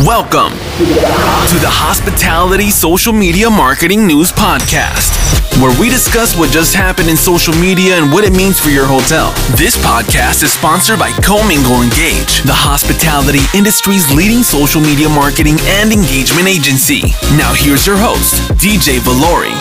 [0.00, 5.12] Welcome to the Hospitality Social Media Marketing News Podcast,
[5.60, 8.86] where we discuss what just happened in social media and what it means for your
[8.88, 9.36] hotel.
[9.52, 15.92] This podcast is sponsored by Commingle Engage, the hospitality industry's leading social media marketing and
[15.92, 17.12] engagement agency.
[17.36, 19.52] Now, here's your host, DJ Vallauri.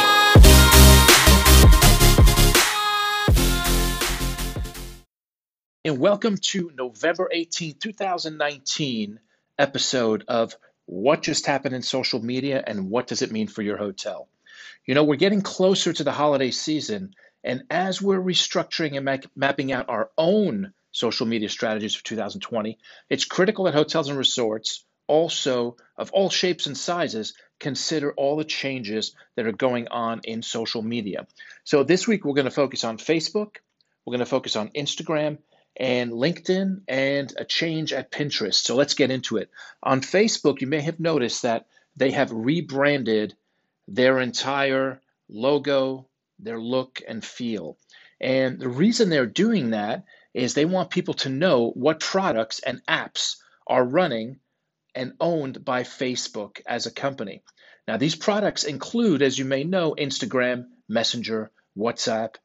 [5.83, 9.19] And welcome to November 18, 2019
[9.61, 10.55] episode of
[10.87, 14.27] What Just Happened in Social Media and What Does It Mean for Your Hotel?
[14.87, 19.17] You know, we're getting closer to the holiday season, and as we're restructuring and ma-
[19.35, 24.83] mapping out our own social media strategies for 2020, it's critical that hotels and resorts,
[25.05, 30.41] also of all shapes and sizes, consider all the changes that are going on in
[30.41, 31.27] social media.
[31.65, 33.57] So this week we're going to focus on Facebook,
[34.05, 35.37] we're going to focus on Instagram,
[35.75, 38.55] and LinkedIn and a change at Pinterest.
[38.55, 39.49] So let's get into it.
[39.81, 43.35] On Facebook, you may have noticed that they have rebranded
[43.87, 46.07] their entire logo,
[46.39, 47.77] their look and feel.
[48.19, 52.85] And the reason they're doing that is they want people to know what products and
[52.85, 54.39] apps are running
[54.93, 57.43] and owned by Facebook as a company.
[57.87, 62.35] Now, these products include, as you may know, Instagram, Messenger, WhatsApp,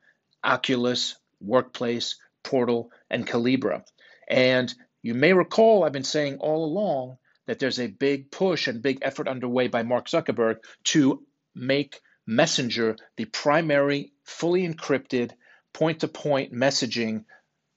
[0.43, 3.85] Oculus, Workplace, Portal, and Calibra.
[4.29, 8.83] And you may recall I've been saying all along that there's a big push and
[8.83, 11.23] big effort underway by Mark Zuckerberg to
[11.55, 15.31] make Messenger the primary, fully encrypted,
[15.73, 17.25] point to point messaging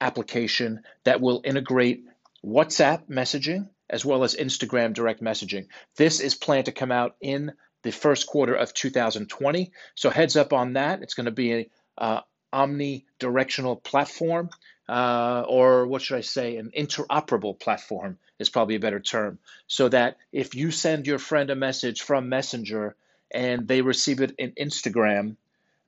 [0.02, 2.06] application that will integrate
[2.44, 5.68] WhatsApp messaging as well as Instagram direct messaging.
[5.98, 7.52] This is planned to come out in
[7.84, 9.72] the first quarter of 2020.
[9.96, 11.02] So, heads up on that.
[11.02, 11.66] It's going to be an
[11.98, 12.22] uh,
[12.54, 14.50] omnidirectional platform,
[14.90, 19.38] uh, or what should I say, an interoperable platform is probably a better term.
[19.68, 22.96] So that if you send your friend a message from Messenger
[23.30, 25.36] and they receive it in Instagram,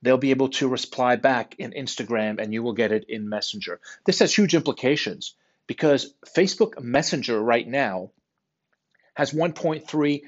[0.02, 3.80] they'll be able to reply back in Instagram and you will get it in Messenger.
[4.04, 5.34] This has huge implications
[5.66, 8.10] because Facebook Messenger right now
[9.14, 10.22] has 1.3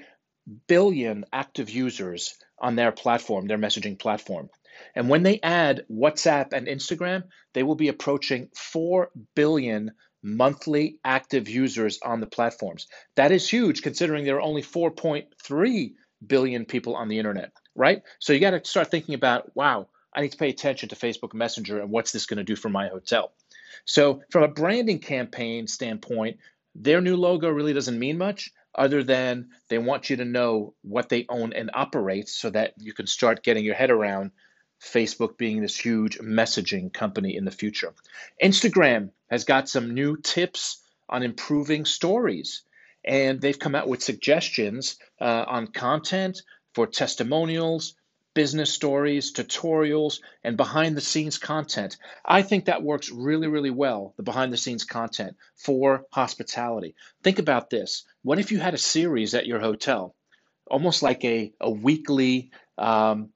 [0.66, 4.50] billion active users on their platform, their messaging platform.
[4.94, 9.92] And when they add WhatsApp and Instagram, they will be approaching 4 billion
[10.22, 12.86] monthly active users on the platforms.
[13.16, 15.92] That is huge considering there are only 4.3
[16.26, 18.02] billion people on the internet, right?
[18.18, 21.34] So you got to start thinking about, wow, I need to pay attention to Facebook
[21.34, 23.32] Messenger and what's this going to do for my hotel.
[23.84, 26.38] So, from a branding campaign standpoint,
[26.74, 31.08] their new logo really doesn't mean much other than they want you to know what
[31.08, 34.30] they own and operate so that you can start getting your head around
[34.82, 37.94] Facebook being this huge messaging company in the future.
[38.42, 42.62] Instagram has got some new tips on improving stories,
[43.04, 46.42] and they've come out with suggestions uh, on content
[46.74, 47.94] for testimonials,
[48.34, 51.96] business stories, tutorials, and behind the scenes content.
[52.24, 56.96] I think that works really, really well, the behind the scenes content for hospitality.
[57.22, 58.04] Think about this.
[58.22, 60.14] What if you had a series at your hotel,
[60.66, 63.30] almost like a, a weekly um,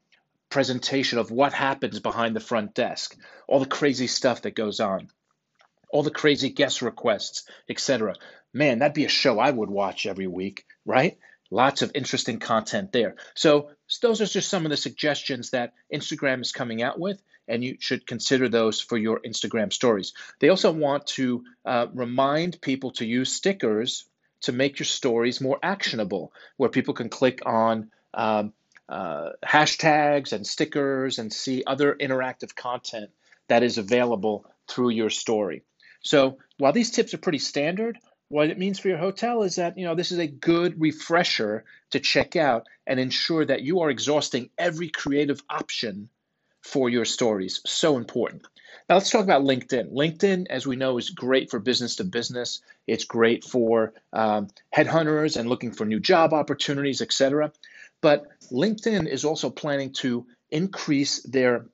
[0.50, 3.16] presentation of what happens behind the front desk,
[3.46, 5.08] all the crazy stuff that goes on,
[5.90, 8.14] all the crazy guest requests, etc.
[8.52, 11.18] Man, that'd be a show I would watch every week, right?
[11.50, 13.16] Lots of interesting content there.
[13.34, 13.70] So,
[14.02, 17.76] those are just some of the suggestions that Instagram is coming out with, and you
[17.80, 20.12] should consider those for your Instagram stories.
[20.40, 24.04] They also want to uh, remind people to use stickers
[24.42, 28.52] to make your stories more actionable, where people can click on um,
[28.88, 33.10] uh, hashtags and stickers and see other interactive content
[33.48, 35.62] that is available through your story.
[36.02, 37.98] So while these tips are pretty standard,
[38.28, 41.64] what it means for your hotel is that you know this is a good refresher
[41.90, 46.08] to check out and ensure that you are exhausting every creative option
[46.62, 47.60] for your stories.
[47.66, 48.42] So important.
[48.88, 49.92] Now let's talk about LinkedIn.
[49.92, 52.60] LinkedIn, as we know, is great for business to business.
[52.86, 57.52] It's great for um, headhunters and looking for new job opportunities, etc.
[58.00, 61.66] But LinkedIn is also planning to increase their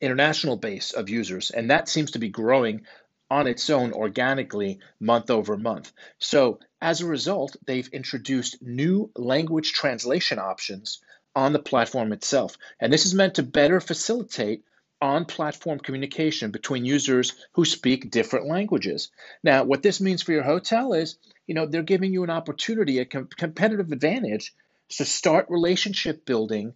[0.00, 2.86] international base of users, and that seems to be growing
[3.30, 5.92] on its own organically month over month.
[6.18, 11.00] So, as a result, they've introduced new language translation options
[11.34, 12.56] on the platform itself.
[12.80, 14.64] And this is meant to better facilitate
[15.00, 19.10] on platform communication between users who speak different languages.
[19.42, 23.00] Now, what this means for your hotel is, you know, they're giving you an opportunity,
[23.00, 24.54] a com- competitive advantage
[24.90, 26.74] to start relationship building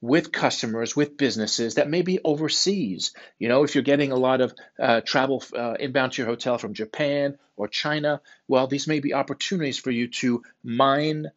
[0.00, 3.12] with customers, with businesses that may be overseas.
[3.38, 6.58] You know, if you're getting a lot of uh, travel uh, inbound to your hotel
[6.58, 11.30] from Japan or China, well, these may be opportunities for you to mine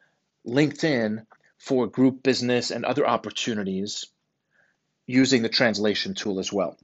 [0.45, 1.25] LinkedIn
[1.57, 4.05] for group business and other opportunities
[5.07, 6.77] using the translation tool as well.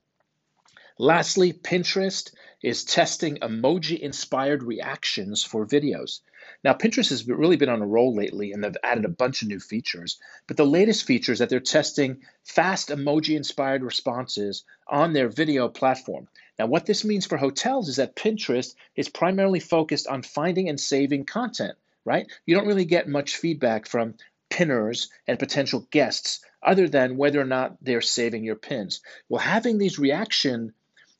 [0.98, 2.32] Lastly, Pinterest
[2.64, 6.22] is testing emoji inspired reactions for videos.
[6.64, 9.50] Now, Pinterest has really been on a roll lately and they've added a bunch of
[9.50, 10.18] new features.
[10.48, 15.68] But the latest feature is that they're testing fast emoji inspired responses on their video
[15.68, 16.30] platform.
[16.58, 20.80] Now, what this means for hotels is that Pinterest is primarily focused on finding and
[20.80, 22.26] saving content, right?
[22.46, 24.16] You don't really get much feedback from
[24.50, 29.02] pinners and potential guests other than whether or not they're saving your pins.
[29.28, 30.74] Well, having these reaction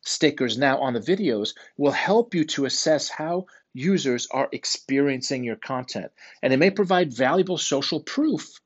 [0.06, 5.58] stickers now on the videos will help you to assess how users are experiencing your
[5.58, 6.12] content.
[6.42, 8.62] And it may provide valuable social proof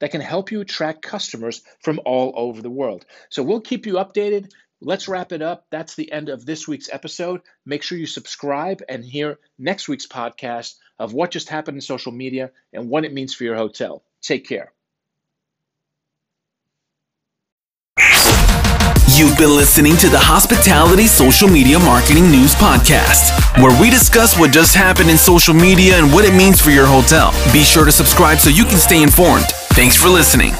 [0.00, 3.04] that can help you attract customers from all over the world.
[3.30, 4.50] So we'll keep you updated.
[4.80, 5.66] Let's wrap it up.
[5.70, 7.40] That's the end of this week's episode.
[7.66, 12.12] Make sure you subscribe and hear next week's podcast of what just happened in social
[12.12, 14.04] media and what it means for your hotel.
[14.22, 14.72] Take care.
[19.18, 24.52] You've been listening to the Hospitality Social Media Marketing News Podcast, where we discuss what
[24.52, 27.32] just happened in social media and what it means for your hotel.
[27.52, 29.46] Be sure to subscribe so you can stay informed.
[29.74, 30.54] Thanks for listening.